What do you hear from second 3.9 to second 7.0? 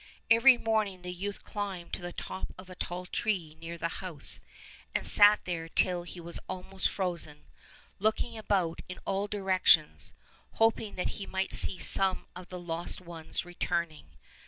house, and sat there till he was almost